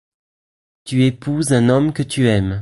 Tu 0.83 1.05
épouses 1.05 1.53
un 1.53 1.69
homme 1.69 1.93
que 1.93 2.01
tu 2.01 2.27
aimes. 2.27 2.59